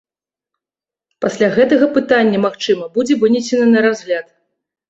[1.25, 4.27] Пасля гэтага пытанне, магчыма, будзе вынесены на разгляд.